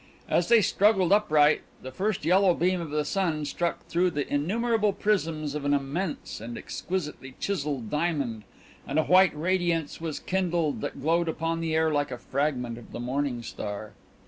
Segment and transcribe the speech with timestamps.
[0.27, 4.93] As they struggled upright, the first yellow beam of the sun struck through the innumerable
[4.93, 8.41] prisms of an immense and exquisitely chiselled diamond
[8.87, 12.93] and a white radiance was kindled that glowed upon the air like a fragment of
[12.93, 13.91] the morning star.